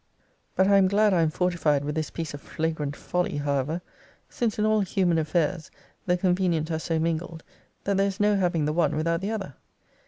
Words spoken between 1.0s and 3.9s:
I am fortified with this piece of flagrant folly, however;